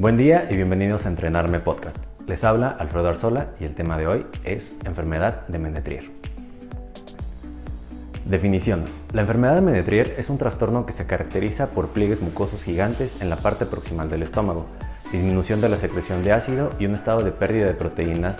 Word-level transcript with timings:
Buen 0.00 0.16
día 0.16 0.46
y 0.48 0.54
bienvenidos 0.54 1.06
a 1.06 1.08
Entrenarme 1.08 1.58
Podcast. 1.58 1.98
Les 2.28 2.44
habla 2.44 2.68
Alfredo 2.68 3.08
Arzola 3.08 3.48
y 3.58 3.64
el 3.64 3.74
tema 3.74 3.98
de 3.98 4.06
hoy 4.06 4.26
es 4.44 4.78
enfermedad 4.84 5.44
de 5.48 5.58
Menetrier. 5.58 6.04
Definición. 8.24 8.84
La 9.12 9.22
enfermedad 9.22 9.56
de 9.56 9.60
Menetrier 9.60 10.14
es 10.16 10.30
un 10.30 10.38
trastorno 10.38 10.86
que 10.86 10.92
se 10.92 11.08
caracteriza 11.08 11.70
por 11.70 11.88
pliegues 11.88 12.22
mucosos 12.22 12.62
gigantes 12.62 13.20
en 13.20 13.28
la 13.28 13.38
parte 13.38 13.66
proximal 13.66 14.08
del 14.08 14.22
estómago, 14.22 14.66
disminución 15.10 15.60
de 15.60 15.68
la 15.68 15.78
secreción 15.78 16.22
de 16.22 16.30
ácido 16.30 16.70
y 16.78 16.86
un 16.86 16.94
estado 16.94 17.24
de 17.24 17.32
pérdida 17.32 17.66
de 17.66 17.74
proteínas 17.74 18.38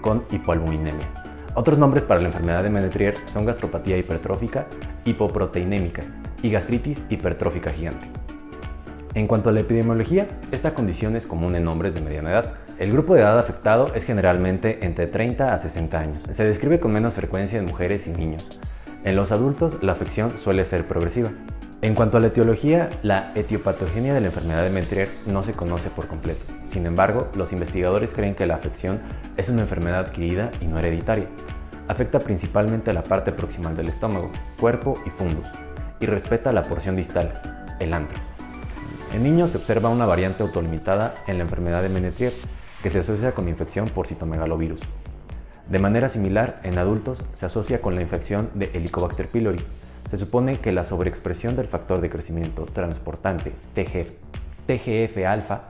con 0.00 0.22
hipoalbuminemia. 0.30 1.08
Otros 1.56 1.76
nombres 1.76 2.04
para 2.04 2.20
la 2.20 2.28
enfermedad 2.28 2.62
de 2.62 2.70
Menetrier 2.70 3.16
son 3.26 3.46
gastropatía 3.46 3.98
hipertrófica, 3.98 4.66
hipoproteinémica 5.04 6.04
y 6.40 6.50
gastritis 6.50 7.02
hipertrófica 7.10 7.72
gigante. 7.72 8.23
En 9.14 9.28
cuanto 9.28 9.48
a 9.48 9.52
la 9.52 9.60
epidemiología, 9.60 10.26
esta 10.50 10.74
condición 10.74 11.14
es 11.14 11.24
común 11.24 11.54
en 11.54 11.68
hombres 11.68 11.94
de 11.94 12.00
mediana 12.00 12.32
edad. 12.32 12.54
El 12.80 12.90
grupo 12.90 13.14
de 13.14 13.20
edad 13.20 13.38
afectado 13.38 13.94
es 13.94 14.02
generalmente 14.02 14.84
entre 14.84 15.06
30 15.06 15.54
a 15.54 15.58
60 15.58 16.00
años. 16.00 16.22
Se 16.32 16.44
describe 16.44 16.80
con 16.80 16.92
menos 16.92 17.14
frecuencia 17.14 17.60
en 17.60 17.66
mujeres 17.66 18.08
y 18.08 18.10
niños. 18.10 18.60
En 19.04 19.14
los 19.14 19.30
adultos, 19.30 19.84
la 19.84 19.92
afección 19.92 20.36
suele 20.36 20.64
ser 20.64 20.88
progresiva. 20.88 21.30
En 21.80 21.94
cuanto 21.94 22.16
a 22.16 22.20
la 22.20 22.26
etiología, 22.26 22.90
la 23.04 23.30
etiopatogenia 23.36 24.14
de 24.14 24.20
la 24.20 24.26
enfermedad 24.26 24.64
de 24.64 24.70
Mentrier 24.70 25.08
no 25.26 25.44
se 25.44 25.52
conoce 25.52 25.90
por 25.90 26.08
completo. 26.08 26.40
Sin 26.68 26.84
embargo, 26.84 27.28
los 27.36 27.52
investigadores 27.52 28.14
creen 28.14 28.34
que 28.34 28.46
la 28.46 28.56
afección 28.56 28.98
es 29.36 29.48
una 29.48 29.62
enfermedad 29.62 30.00
adquirida 30.00 30.50
y 30.60 30.64
no 30.64 30.76
hereditaria. 30.78 31.28
Afecta 31.86 32.18
principalmente 32.18 32.90
a 32.90 32.94
la 32.94 33.04
parte 33.04 33.30
proximal 33.30 33.76
del 33.76 33.90
estómago, 33.90 34.32
cuerpo 34.58 34.98
y 35.06 35.10
fundus, 35.10 35.46
y 36.00 36.06
respeta 36.06 36.52
la 36.52 36.64
porción 36.64 36.96
distal, 36.96 37.40
el 37.78 37.92
antro. 37.92 38.33
En 39.14 39.22
niños 39.22 39.52
se 39.52 39.58
observa 39.58 39.90
una 39.90 40.06
variante 40.06 40.42
autolimitada 40.42 41.14
en 41.28 41.38
la 41.38 41.44
enfermedad 41.44 41.84
de 41.84 41.88
Menetrier 41.88 42.32
que 42.82 42.90
se 42.90 42.98
asocia 42.98 43.30
con 43.30 43.48
infección 43.48 43.88
por 43.88 44.08
citomegalovirus. 44.08 44.80
De 45.70 45.78
manera 45.78 46.08
similar, 46.08 46.58
en 46.64 46.78
adultos 46.78 47.22
se 47.32 47.46
asocia 47.46 47.80
con 47.80 47.94
la 47.94 48.02
infección 48.02 48.50
de 48.54 48.72
Helicobacter 48.74 49.28
pylori. 49.28 49.60
Se 50.10 50.18
supone 50.18 50.58
que 50.58 50.72
la 50.72 50.84
sobreexpresión 50.84 51.54
del 51.54 51.68
factor 51.68 52.00
de 52.00 52.10
crecimiento 52.10 52.64
transportante 52.64 53.52
TGF-alfa 54.66 55.60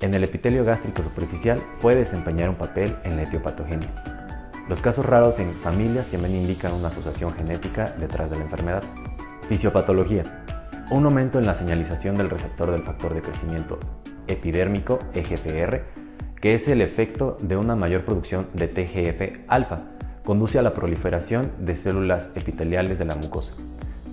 en 0.00 0.12
el 0.12 0.24
epitelio 0.24 0.64
gástrico 0.64 1.04
superficial 1.04 1.62
puede 1.80 1.98
desempeñar 1.98 2.48
un 2.48 2.56
papel 2.56 2.96
en 3.04 3.14
la 3.14 3.22
etiopatogenia. 3.22 3.88
Los 4.68 4.80
casos 4.80 5.06
raros 5.06 5.38
en 5.38 5.54
familias 5.54 6.08
también 6.08 6.34
indican 6.34 6.72
una 6.72 6.88
asociación 6.88 7.34
genética 7.34 7.94
detrás 8.00 8.30
de 8.30 8.38
la 8.38 8.42
enfermedad. 8.42 8.82
Fisiopatología 9.48 10.39
un 10.90 11.04
aumento 11.04 11.38
en 11.38 11.46
la 11.46 11.54
señalización 11.54 12.16
del 12.16 12.30
receptor 12.30 12.72
del 12.72 12.82
factor 12.82 13.14
de 13.14 13.22
crecimiento 13.22 13.78
epidérmico, 14.26 14.98
EGFR, 15.14 15.82
que 16.40 16.54
es 16.54 16.66
el 16.68 16.80
efecto 16.80 17.38
de 17.40 17.56
una 17.56 17.76
mayor 17.76 18.04
producción 18.04 18.48
de 18.54 18.66
TGF-alfa, 18.66 19.82
conduce 20.24 20.58
a 20.58 20.62
la 20.62 20.74
proliferación 20.74 21.52
de 21.58 21.76
células 21.76 22.32
epiteliales 22.34 22.98
de 22.98 23.04
la 23.04 23.14
mucosa. 23.14 23.62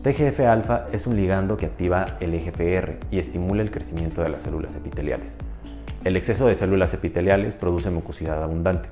TGF-alfa 0.03 0.85
es 0.91 1.07
un 1.07 1.15
ligando 1.15 1.57
que 1.57 1.65
activa 1.65 2.05
el 2.19 2.33
EGFR 2.35 2.97
y 3.09 3.19
estimula 3.19 3.63
el 3.63 3.71
crecimiento 3.71 4.21
de 4.21 4.29
las 4.29 4.43
células 4.43 4.75
epiteliales. 4.75 5.35
El 6.03 6.15
exceso 6.15 6.47
de 6.47 6.55
células 6.55 6.93
epiteliales 6.93 7.55
produce 7.55 7.89
mucosidad 7.89 8.41
abundante. 8.43 8.89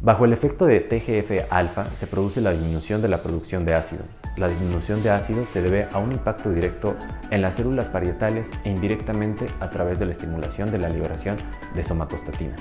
Bajo 0.00 0.24
el 0.24 0.32
efecto 0.32 0.64
de 0.64 0.80
TGF-alfa 0.80 1.86
se 1.96 2.06
produce 2.06 2.40
la 2.40 2.52
disminución 2.52 3.02
de 3.02 3.08
la 3.08 3.18
producción 3.18 3.64
de 3.64 3.74
ácido, 3.74 4.02
la 4.36 4.48
disminución 4.48 5.02
de 5.02 5.10
ácido 5.10 5.44
se 5.44 5.62
debe 5.62 5.88
a 5.92 5.98
un 5.98 6.12
impacto 6.12 6.50
directo 6.50 6.96
en 7.30 7.42
las 7.42 7.56
células 7.56 7.86
parietales 7.86 8.50
e 8.64 8.70
indirectamente 8.70 9.46
a 9.60 9.70
través 9.70 9.98
de 9.98 10.06
la 10.06 10.12
estimulación 10.12 10.70
de 10.70 10.78
la 10.78 10.88
liberación 10.88 11.36
de 11.74 11.84
somatostatina. 11.84 12.54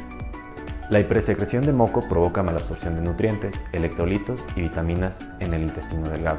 La 0.90 1.00
hipersecreción 1.00 1.66
de 1.66 1.74
moco 1.74 2.08
provoca 2.08 2.44
malabsorción 2.44 2.96
de 2.96 3.02
nutrientes, 3.02 3.56
electrolitos 3.72 4.40
y 4.56 4.62
vitaminas 4.62 5.20
en 5.40 5.54
el 5.54 5.64
intestino 5.64 6.08
delgado. 6.10 6.38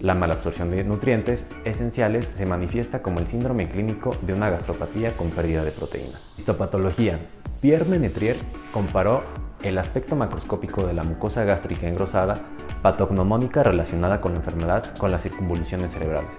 La 0.00 0.14
malabsorción 0.14 0.70
de 0.70 0.84
nutrientes 0.84 1.46
esenciales 1.64 2.26
se 2.26 2.46
manifiesta 2.46 3.02
como 3.02 3.20
el 3.20 3.28
síndrome 3.28 3.68
clínico 3.68 4.16
de 4.22 4.34
una 4.34 4.50
gastropatía 4.50 5.16
con 5.16 5.30
pérdida 5.30 5.64
de 5.64 5.70
proteínas. 5.70 6.34
Histopatología. 6.38 7.18
Pierre 7.60 7.84
Menetrier 7.84 8.36
comparó 8.72 9.22
el 9.62 9.78
aspecto 9.78 10.16
macroscópico 10.16 10.86
de 10.86 10.94
la 10.94 11.04
mucosa 11.04 11.44
gástrica 11.44 11.88
engrosada 11.88 12.42
patognomónica 12.82 13.62
relacionada 13.62 14.20
con 14.20 14.32
la 14.32 14.38
enfermedad 14.38 14.84
con 14.96 15.10
las 15.10 15.22
circunvoluciones 15.22 15.92
cerebrales. 15.92 16.30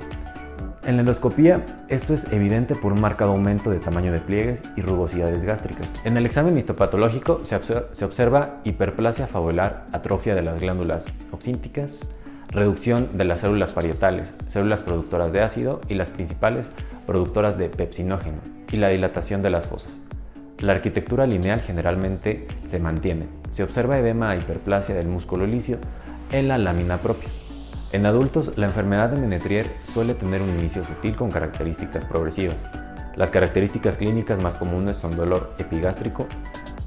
En 0.85 0.97
la 0.97 1.01
endoscopía, 1.01 1.65
esto 1.87 2.13
es 2.13 2.31
evidente 2.33 2.75
por 2.75 2.91
un 2.91 2.99
marcado 2.99 3.31
aumento 3.31 3.69
de 3.69 3.79
tamaño 3.79 4.11
de 4.11 4.19
pliegues 4.19 4.63
y 4.75 4.81
rugosidades 4.81 5.45
gástricas. 5.45 5.93
En 6.03 6.17
el 6.17 6.25
examen 6.25 6.57
histopatológico 6.57 7.45
se, 7.45 7.57
se 7.91 8.05
observa 8.05 8.59
hiperplasia 8.65 9.27
fabular, 9.27 9.85
atrofia 9.93 10.35
de 10.35 10.41
las 10.41 10.59
glándulas 10.59 11.05
oxínticas, 11.31 12.13
reducción 12.49 13.17
de 13.17 13.23
las 13.23 13.39
células 13.39 13.71
parietales, 13.71 14.35
células 14.49 14.81
productoras 14.81 15.31
de 15.31 15.41
ácido 15.41 15.79
y 15.87 15.93
las 15.93 16.09
principales 16.09 16.69
productoras 17.07 17.57
de 17.57 17.69
pepsinógeno, 17.69 18.37
y 18.69 18.77
la 18.77 18.89
dilatación 18.89 19.41
de 19.41 19.51
las 19.51 19.65
fosas. 19.65 20.02
La 20.63 20.71
arquitectura 20.71 21.27
lineal 21.27 21.59
generalmente 21.59 22.47
se 22.69 22.79
mantiene. 22.79 23.25
Se 23.49 23.63
observa 23.63 23.99
edema 23.99 24.33
e 24.33 24.37
hiperplasia 24.37 24.95
del 24.95 25.07
músculo 25.07 25.45
licio 25.45 25.77
en 26.31 26.47
la 26.47 26.57
lámina 26.57 26.99
propia. 26.99 27.27
En 27.91 28.05
adultos, 28.05 28.57
la 28.57 28.67
enfermedad 28.67 29.09
de 29.09 29.19
Menetrier 29.19 29.69
suele 29.93 30.13
tener 30.13 30.41
un 30.41 30.51
inicio 30.51 30.85
sutil 30.85 31.17
con 31.17 31.29
características 31.29 32.05
progresivas. 32.05 32.55
Las 33.17 33.29
características 33.29 33.97
clínicas 33.97 34.41
más 34.41 34.55
comunes 34.55 34.95
son 34.95 35.17
dolor 35.17 35.53
epigástrico 35.57 36.27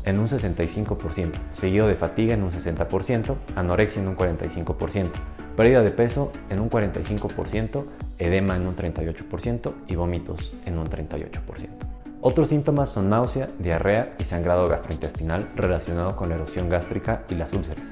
en 0.06 0.20
un 0.20 0.28
65%, 0.30 1.32
seguido 1.52 1.86
de 1.86 1.96
fatiga 1.96 2.32
en 2.32 2.44
un 2.44 2.52
60%, 2.52 3.34
anorexia 3.56 4.00
en 4.00 4.08
un 4.08 4.16
45%, 4.16 5.10
pérdida 5.54 5.82
de 5.82 5.90
peso 5.90 6.32
en 6.48 6.60
un 6.60 6.70
45%, 6.70 7.84
edema 8.20 8.56
en 8.56 8.66
un 8.68 8.74
38% 8.74 9.72
y 9.86 9.96
vómitos 9.96 10.54
en 10.64 10.78
un 10.78 10.86
38%. 10.88 11.95
Otros 12.20 12.48
síntomas 12.48 12.90
son 12.90 13.10
náusea, 13.10 13.48
diarrea 13.58 14.14
y 14.18 14.24
sangrado 14.24 14.68
gastrointestinal 14.68 15.46
relacionado 15.54 16.16
con 16.16 16.28
la 16.28 16.36
erosión 16.36 16.68
gástrica 16.68 17.22
y 17.28 17.34
las 17.34 17.52
úlceras. 17.52 17.84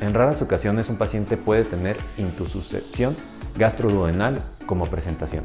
En 0.00 0.14
raras 0.14 0.42
ocasiones 0.42 0.88
un 0.88 0.96
paciente 0.96 1.36
puede 1.36 1.64
tener 1.64 1.96
intususcepción 2.18 3.14
gastroduodenal 3.56 4.40
como 4.66 4.86
presentación. 4.86 5.44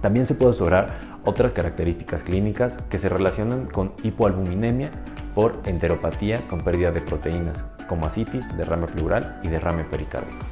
También 0.00 0.26
se 0.26 0.34
puede 0.34 0.50
observar 0.50 0.98
otras 1.24 1.52
características 1.52 2.22
clínicas 2.22 2.78
que 2.90 2.98
se 2.98 3.08
relacionan 3.08 3.66
con 3.66 3.92
hipoalbuminemia 4.02 4.90
por 5.34 5.60
enteropatía 5.64 6.40
con 6.48 6.62
pérdida 6.62 6.90
de 6.90 7.00
proteínas, 7.00 7.62
como 7.88 8.06
asitis, 8.06 8.44
derrame 8.56 8.86
pleural 8.86 9.38
y 9.42 9.48
derrame 9.48 9.84
pericárdico. 9.84 10.44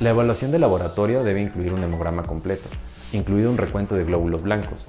La 0.00 0.10
evaluación 0.10 0.50
de 0.50 0.58
laboratorio 0.58 1.24
debe 1.24 1.42
incluir 1.42 1.74
un 1.74 1.82
hemograma 1.82 2.22
completo, 2.22 2.68
incluido 3.12 3.50
un 3.50 3.58
recuento 3.58 3.94
de 3.94 4.04
glóbulos 4.04 4.42
blancos, 4.42 4.84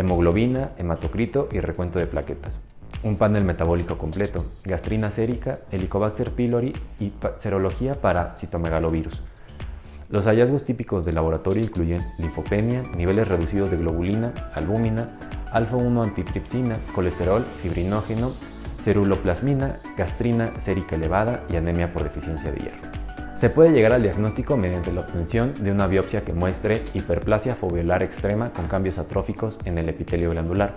hemoglobina, 0.00 0.72
hematocrito 0.78 1.48
y 1.52 1.60
recuento 1.60 1.98
de 1.98 2.06
plaquetas 2.06 2.58
un 3.02 3.16
panel 3.16 3.44
metabólico 3.44 3.96
completo, 3.98 4.44
gastrina 4.64 5.08
sérica, 5.08 5.58
Helicobacter 5.70 6.32
pylori 6.32 6.72
y 6.98 7.12
serología 7.38 7.94
para 7.94 8.36
citomegalovirus. 8.36 9.22
Los 10.10 10.26
hallazgos 10.26 10.64
típicos 10.64 11.04
del 11.04 11.14
laboratorio 11.14 11.62
incluyen 11.62 12.02
linfopenia, 12.18 12.82
niveles 12.96 13.28
reducidos 13.28 13.70
de 13.70 13.76
globulina, 13.76 14.34
albúmina, 14.54 15.06
alfa-1 15.52 16.02
antitripsina, 16.02 16.76
colesterol, 16.94 17.44
fibrinógeno, 17.62 18.32
ceruloplasmina, 18.82 19.76
gastrina 19.96 20.50
sérica 20.58 20.96
elevada 20.96 21.44
y 21.48 21.56
anemia 21.56 21.92
por 21.92 22.02
deficiencia 22.02 22.50
de 22.50 22.58
hierro. 22.58 22.99
Se 23.40 23.48
puede 23.48 23.72
llegar 23.72 23.94
al 23.94 24.02
diagnóstico 24.02 24.58
mediante 24.58 24.92
la 24.92 25.00
obtención 25.00 25.54
de 25.60 25.72
una 25.72 25.86
biopsia 25.86 26.26
que 26.26 26.34
muestre 26.34 26.82
hiperplasia 26.92 27.54
foveolar 27.54 28.02
extrema 28.02 28.50
con 28.52 28.66
cambios 28.66 28.98
atróficos 28.98 29.58
en 29.64 29.78
el 29.78 29.88
epitelio 29.88 30.28
glandular. 30.28 30.76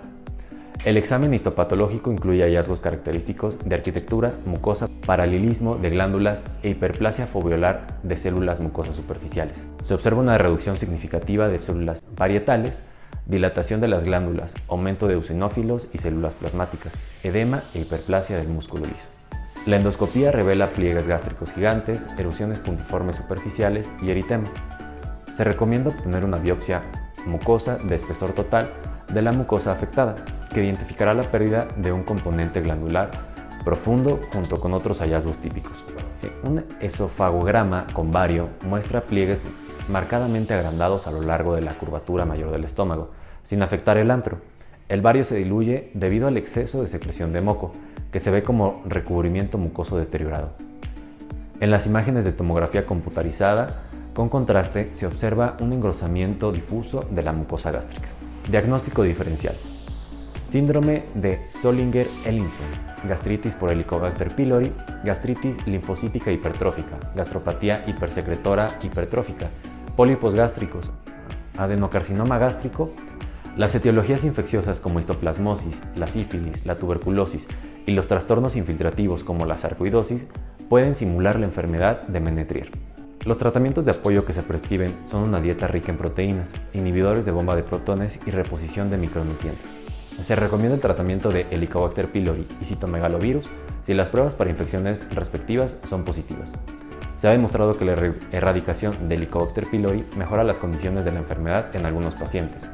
El 0.86 0.96
examen 0.96 1.34
histopatológico 1.34 2.10
incluye 2.10 2.42
hallazgos 2.42 2.80
característicos 2.80 3.58
de 3.58 3.74
arquitectura, 3.74 4.32
mucosa, 4.46 4.88
paralelismo 5.04 5.76
de 5.76 5.90
glándulas 5.90 6.42
e 6.62 6.70
hiperplasia 6.70 7.26
foveolar 7.26 7.98
de 8.02 8.16
células 8.16 8.60
mucosas 8.60 8.96
superficiales. 8.96 9.58
Se 9.82 9.92
observa 9.92 10.22
una 10.22 10.38
reducción 10.38 10.76
significativa 10.76 11.50
de 11.50 11.58
células 11.58 12.02
parietales, 12.16 12.88
dilatación 13.26 13.82
de 13.82 13.88
las 13.88 14.04
glándulas, 14.04 14.54
aumento 14.68 15.06
de 15.06 15.12
eosinófilos 15.12 15.86
y 15.92 15.98
células 15.98 16.32
plasmáticas, 16.32 16.94
edema 17.24 17.62
e 17.74 17.80
hiperplasia 17.80 18.38
del 18.38 18.48
músculo 18.48 18.86
liso. 18.86 19.13
La 19.66 19.76
endoscopía 19.76 20.30
revela 20.30 20.68
pliegues 20.68 21.06
gástricos 21.06 21.50
gigantes, 21.50 22.06
erupciones 22.18 22.58
puntiformes 22.58 23.16
superficiales 23.16 23.90
y 24.02 24.10
eritema. 24.10 24.44
Se 25.34 25.42
recomienda 25.42 25.88
obtener 25.88 26.22
una 26.22 26.36
biopsia 26.36 26.82
mucosa 27.24 27.78
de 27.78 27.94
espesor 27.94 28.32
total 28.32 28.68
de 29.10 29.22
la 29.22 29.32
mucosa 29.32 29.72
afectada, 29.72 30.16
que 30.52 30.62
identificará 30.62 31.14
la 31.14 31.22
pérdida 31.22 31.66
de 31.78 31.92
un 31.92 32.02
componente 32.02 32.60
glandular 32.60 33.10
profundo 33.64 34.20
junto 34.34 34.60
con 34.60 34.74
otros 34.74 35.00
hallazgos 35.00 35.38
típicos. 35.38 35.82
Un 36.42 36.62
esofagograma 36.80 37.86
con 37.94 38.12
vario 38.12 38.50
muestra 38.66 39.00
pliegues 39.00 39.42
marcadamente 39.88 40.52
agrandados 40.52 41.06
a 41.06 41.10
lo 41.10 41.22
largo 41.22 41.54
de 41.54 41.62
la 41.62 41.72
curvatura 41.72 42.26
mayor 42.26 42.50
del 42.50 42.64
estómago, 42.64 43.12
sin 43.44 43.62
afectar 43.62 43.96
el 43.96 44.10
antro. 44.10 44.40
El 44.88 45.00
bario 45.00 45.24
se 45.24 45.36
diluye 45.36 45.90
debido 45.94 46.28
al 46.28 46.36
exceso 46.36 46.82
de 46.82 46.88
secreción 46.88 47.32
de 47.32 47.40
moco, 47.40 47.72
que 48.12 48.20
se 48.20 48.30
ve 48.30 48.42
como 48.42 48.82
recubrimiento 48.86 49.56
mucoso 49.56 49.96
deteriorado. 49.96 50.50
En 51.60 51.70
las 51.70 51.86
imágenes 51.86 52.26
de 52.26 52.32
tomografía 52.32 52.84
computarizada, 52.84 53.68
con 54.12 54.28
contraste, 54.28 54.90
se 54.92 55.06
observa 55.06 55.56
un 55.60 55.72
engrosamiento 55.72 56.52
difuso 56.52 57.00
de 57.10 57.22
la 57.22 57.32
mucosa 57.32 57.70
gástrica. 57.70 58.08
Diagnóstico 58.50 59.02
diferencial. 59.02 59.54
Síndrome 60.46 61.04
de 61.14 61.40
Zollinger-Ellison, 61.62 63.08
gastritis 63.08 63.54
por 63.54 63.72
Helicobacter 63.72 64.36
pylori, 64.36 64.70
gastritis 65.02 65.66
linfocítica 65.66 66.30
hipertrófica, 66.30 66.98
gastropatía 67.16 67.84
hipersecretora 67.86 68.68
hipertrófica, 68.82 69.48
pólipos 69.96 70.34
gástricos, 70.34 70.92
adenocarcinoma 71.56 72.38
gástrico, 72.38 72.90
las 73.56 73.74
etiologías 73.74 74.24
infecciosas 74.24 74.80
como 74.80 74.98
histoplasmosis, 74.98 75.76
la 75.96 76.08
sífilis, 76.08 76.66
la 76.66 76.74
tuberculosis 76.74 77.46
y 77.86 77.92
los 77.92 78.08
trastornos 78.08 78.56
infiltrativos 78.56 79.22
como 79.22 79.46
la 79.46 79.56
sarcoidosis 79.56 80.26
pueden 80.68 80.94
simular 80.96 81.38
la 81.38 81.46
enfermedad 81.46 82.02
de 82.08 82.18
Menetrier. 82.18 82.70
Los 83.24 83.38
tratamientos 83.38 83.84
de 83.84 83.92
apoyo 83.92 84.24
que 84.24 84.32
se 84.32 84.42
prescriben 84.42 84.92
son 85.08 85.22
una 85.22 85.40
dieta 85.40 85.68
rica 85.68 85.92
en 85.92 85.98
proteínas, 85.98 86.52
inhibidores 86.72 87.26
de 87.26 87.32
bomba 87.32 87.54
de 87.54 87.62
protones 87.62 88.18
y 88.26 88.30
reposición 88.32 88.90
de 88.90 88.98
micronutrientes. 88.98 89.66
Se 90.22 90.34
recomienda 90.34 90.74
el 90.74 90.80
tratamiento 90.80 91.28
de 91.28 91.46
Helicobacter 91.50 92.06
pylori 92.06 92.46
y 92.60 92.64
citomegalovirus 92.64 93.46
si 93.86 93.94
las 93.94 94.08
pruebas 94.08 94.34
para 94.34 94.50
infecciones 94.50 95.02
respectivas 95.14 95.78
son 95.88 96.04
positivas. 96.04 96.52
Se 97.18 97.28
ha 97.28 97.32
demostrado 97.32 97.74
que 97.74 97.84
la 97.84 97.92
erradicación 98.32 99.08
de 99.08 99.14
Helicobacter 99.14 99.66
pylori 99.66 100.04
mejora 100.16 100.44
las 100.44 100.58
condiciones 100.58 101.04
de 101.04 101.12
la 101.12 101.20
enfermedad 101.20 101.74
en 101.74 101.86
algunos 101.86 102.14
pacientes. 102.14 102.68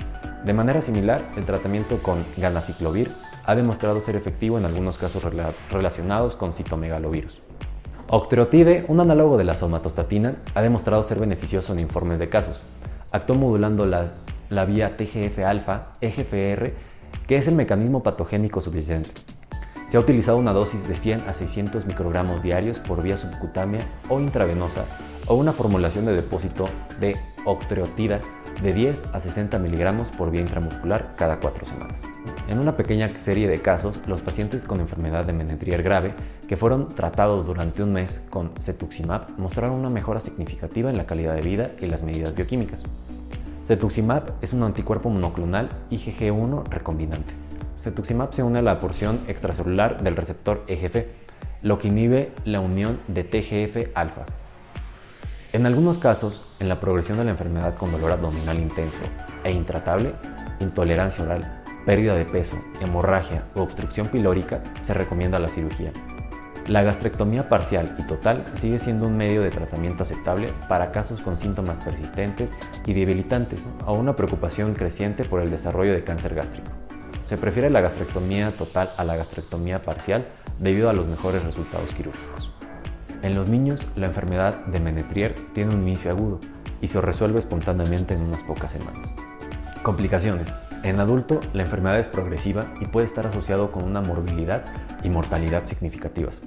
De 0.45 0.55
manera 0.55 0.81
similar, 0.81 1.23
el 1.37 1.45
tratamiento 1.45 2.03
con 2.03 2.25
ganaciclovir 2.39 3.11
ha 3.45 3.55
demostrado 3.55 4.01
ser 4.01 4.17
efectivo 4.17 4.59
en 4.59 4.65
algunos 4.65 4.97
casos 4.97 5.23
relacionados 5.71 6.37
con 6.37 6.55
citomegalovirus. 6.55 7.43
Octreotide, 8.09 8.85
un 8.89 9.01
análogo 9.01 9.37
de 9.37 9.45
la 9.45 9.55
somatostatina, 9.55 10.37
ha 10.55 10.63
demostrado 10.63 11.03
ser 11.03 11.21
beneficioso 11.21 11.73
en 11.73 11.81
informes 11.81 12.19
de 12.19 12.29
casos. 12.29 12.63
Actuó 13.13 13.37
modulando 13.37 13.87
la 13.87 14.65
vía 14.65 14.97
TGF-alfa, 14.97 15.93
EGFR, 16.01 16.73
que 17.27 17.37
es 17.37 17.47
el 17.47 17.55
mecanismo 17.55 18.03
patogénico 18.03 18.61
subyacente. 18.61 19.11
Se 19.91 19.97
ha 19.97 20.01
utilizado 20.01 20.39
una 20.39 20.53
dosis 20.53 20.87
de 20.89 20.95
100 20.95 21.29
a 21.29 21.35
600 21.35 21.85
microgramos 21.85 22.43
diarios 22.43 22.79
por 22.79 23.03
vía 23.03 23.19
subcutánea 23.19 23.87
o 24.09 24.21
intravenosa 24.21 24.85
o 25.27 25.35
una 25.35 25.53
formulación 25.53 26.07
de 26.07 26.15
depósito 26.15 26.65
de 26.99 27.17
octreotida 27.45 28.21
de 28.63 28.73
10 28.73 29.15
a 29.15 29.21
60 29.21 29.59
miligramos 29.59 30.09
por 30.11 30.31
vía 30.31 30.41
intramuscular 30.41 31.15
cada 31.17 31.41
4 31.41 31.67
semanas. 31.67 31.97
En 32.49 32.59
una 32.59 32.77
pequeña 32.77 33.09
serie 33.09 33.49
de 33.49 33.61
casos, 33.61 34.01
los 34.07 34.21
pacientes 34.21 34.65
con 34.65 34.81
enfermedad 34.81 35.25
de 35.25 35.33
Menetrier 35.33 35.83
grave 35.83 36.15
que 36.49 36.57
fueron 36.57 36.89
tratados 36.89 37.47
durante 37.47 37.83
un 37.83 37.93
mes 37.93 38.27
con 38.29 38.53
cetuximab 38.61 39.39
mostraron 39.39 39.79
una 39.79 39.91
mejora 39.91 40.21
significativa 40.21 40.91
en 40.91 40.97
la 40.97 41.07
calidad 41.07 41.35
de 41.35 41.43
vida 41.43 41.71
y 41.81 41.87
las 41.87 42.03
medidas 42.03 42.35
bioquímicas. 42.35 42.85
Cetuximab 43.67 44.35
es 44.43 44.53
un 44.53 44.65
anticuerpo 44.65 45.11
monoclonal 45.11 45.69
IgG1 45.91 46.69
recombinante. 46.69 47.33
Cetuximab 47.79 48.35
se 48.35 48.43
une 48.43 48.59
a 48.59 48.63
la 48.63 48.81
porción 48.81 49.21
extracelular 49.29 50.03
del 50.03 50.17
receptor 50.17 50.65
EGF, 50.67 51.07
lo 51.63 51.79
que 51.79 51.89
inhibe 51.89 52.33
la 52.45 52.61
unión 52.61 52.99
de 53.07 53.25
TGF-alfa. 53.25 54.27
En 55.53 55.67
algunos 55.67 55.99
casos, 55.99 56.43
en 56.61 56.69
la 56.69 56.79
progresión 56.79 57.19
de 57.19 57.25
la 57.25 57.33
enfermedad 57.33 57.75
con 57.75 57.91
dolor 57.91 58.13
abdominal 58.13 58.57
intenso 58.61 59.01
e 59.43 59.51
intratable, 59.51 60.13
intolerancia 60.61 61.25
oral, 61.25 61.63
pérdida 61.85 62.17
de 62.17 62.25
peso, 62.25 62.57
hemorragia 62.81 63.43
o 63.57 63.63
obstrucción 63.63 64.07
pilórica, 64.07 64.63
se 64.83 64.95
recomienda 64.95 65.41
la 65.41 65.49
cirugía. 65.49 65.91
La 66.69 66.85
gastrectomía 66.85 67.49
parcial 67.49 67.97
y 67.99 68.07
total 68.07 68.45
sigue 68.55 68.79
siendo 68.79 69.09
un 69.09 69.17
medio 69.17 69.43
de 69.43 69.51
tratamiento 69.51 70.05
aceptable 70.05 70.53
para 70.69 70.93
casos 70.93 71.21
con 71.21 71.37
síntomas 71.37 71.81
persistentes 71.81 72.53
y 72.87 72.93
debilitantes 72.93 73.59
o 73.87 73.95
una 73.95 74.15
preocupación 74.15 74.75
creciente 74.75 75.25
por 75.25 75.41
el 75.41 75.51
desarrollo 75.51 75.95
de 75.95 76.05
cáncer 76.05 76.37
gástrico. 76.37 76.71
Se 77.27 77.37
prefiere 77.37 77.71
la 77.71 77.81
gastrectomía 77.81 78.53
total 78.53 78.91
a 78.97 79.03
la 79.03 79.17
gastrectomía 79.17 79.83
parcial 79.83 80.29
debido 80.61 80.89
a 80.89 80.93
los 80.93 81.09
mejores 81.09 81.43
resultados 81.43 81.91
quirúrgicos. 81.93 82.53
En 83.23 83.35
los 83.35 83.49
niños, 83.49 83.87
la 83.97 84.07
enfermedad 84.07 84.65
de 84.67 84.81
Menetrier 84.81 85.35
tiene 85.55 85.75
un 85.75 85.83
inicio 85.83 86.11
agudo 86.11 86.41
y 86.81 86.89
se 86.89 87.01
resuelve 87.01 87.39
espontáneamente 87.39 88.15
en 88.15 88.23
unas 88.23 88.43
pocas 88.43 88.73
semanas. 88.73 89.11
Complicaciones. 89.83 90.49
En 90.83 90.99
adulto, 90.99 91.41
la 91.53 91.63
enfermedad 91.63 91.99
es 91.99 92.09
progresiva 92.09 92.65
y 92.81 92.87
puede 92.87 93.07
estar 93.07 93.27
asociado 93.27 93.71
con 93.71 93.85
una 93.85 94.01
morbilidad 94.01 94.65
y 95.05 95.11
mortalidad 95.11 95.67
significativas. 95.67 96.41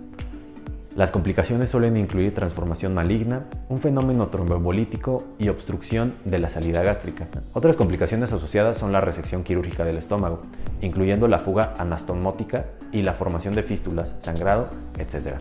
Las 0.95 1.09
complicaciones 1.09 1.71
suelen 1.71 1.97
incluir 1.97 2.35
transformación 2.35 2.93
maligna, 2.93 3.45
un 3.67 3.79
fenómeno 3.79 4.27
tromboembolítico 4.27 5.23
y 5.39 5.49
obstrucción 5.49 6.13
de 6.23 6.37
la 6.37 6.49
salida 6.49 6.83
gástrica. 6.83 7.25
Otras 7.53 7.75
complicaciones 7.75 8.31
asociadas 8.31 8.77
son 8.77 8.91
la 8.91 9.01
resección 9.01 9.43
quirúrgica 9.43 9.85
del 9.85 9.97
estómago, 9.97 10.41
incluyendo 10.81 11.27
la 11.27 11.39
fuga 11.39 11.73
anastomótica 11.79 12.65
y 12.91 13.01
la 13.01 13.13
formación 13.13 13.55
de 13.55 13.63
fístulas, 13.63 14.17
sangrado, 14.21 14.69
etc. 14.99 15.37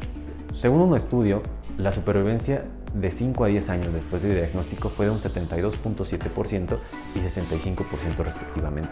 Según 0.55 0.83
un 0.83 0.97
estudio, 0.97 1.43
la 1.79 1.93
supervivencia 1.93 2.65
de 2.95 3.11
5 3.11 3.45
a 3.45 3.49
10 3.49 3.69
años 3.71 3.93
después 3.93 4.23
del 4.23 4.35
diagnóstico 4.35 4.91
fue 4.91 5.07
de 5.07 5.13
un 5.13 5.19
72.7% 5.19 6.79
y 7.15 7.19
65% 7.19 8.17
respectivamente. 8.19 8.91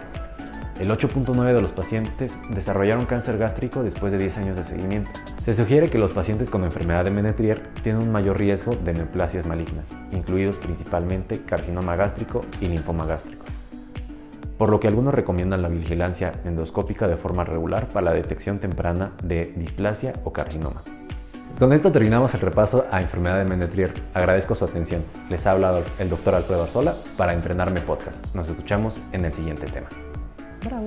El 0.81 0.89
8.9% 0.89 1.53
de 1.53 1.61
los 1.61 1.73
pacientes 1.73 2.35
desarrollaron 2.49 3.05
cáncer 3.05 3.37
gástrico 3.37 3.83
después 3.83 4.13
de 4.13 4.19
10 4.19 4.39
años 4.39 4.57
de 4.57 4.65
seguimiento. 4.65 5.11
Se 5.45 5.55
sugiere 5.55 5.91
que 5.91 5.99
los 5.99 6.13
pacientes 6.13 6.49
con 6.49 6.65
enfermedad 6.65 7.05
de 7.05 7.11
Menetrier 7.11 7.61
tienen 7.83 8.03
un 8.03 8.11
mayor 8.11 8.39
riesgo 8.39 8.75
de 8.75 8.95
neoplasias 8.95 9.47
malignas, 9.47 9.87
incluidos 10.11 10.57
principalmente 10.57 11.43
carcinoma 11.45 11.97
gástrico 11.97 12.41
y 12.63 12.67
linfoma 12.69 13.05
gástrico. 13.05 13.45
Por 14.57 14.71
lo 14.71 14.81
que 14.81 14.89
algunos 14.89 15.13
recomiendan 15.13 15.61
la 15.61 15.69
vigilancia 15.69 16.33
endoscópica 16.47 17.09
de 17.09 17.17
forma 17.17 17.45
regular 17.45 17.89
para 17.89 18.07
la 18.07 18.13
detección 18.15 18.59
temprana 18.59 19.13
de 19.23 19.53
displasia 19.57 20.15
o 20.25 20.33
carcinoma. 20.33 20.83
Con 21.61 21.75
esto 21.75 21.93
terminamos 21.93 22.33
el 22.33 22.41
repaso 22.41 22.87
a 22.91 23.03
enfermedad 23.03 23.37
de 23.37 23.45
Menetrier. 23.45 23.93
Agradezco 24.15 24.55
su 24.55 24.65
atención. 24.65 25.05
Les 25.29 25.47
ha 25.47 25.51
hablado 25.51 25.85
el 25.99 26.09
doctor 26.09 26.35
Alfredo 26.35 26.63
Arzola 26.63 26.95
para 27.19 27.35
Entrenarme 27.35 27.83
Podcast. 27.83 28.35
Nos 28.35 28.49
escuchamos 28.49 28.99
en 29.13 29.27
el 29.27 29.33
siguiente 29.35 29.67
tema. 29.67 29.89
Bravo. 30.65 30.87